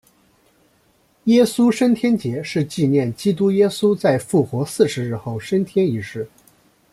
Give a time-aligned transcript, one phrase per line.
[1.25, 6.27] 耶稣升天节是纪念基督耶稣在复活四十日后升天一事。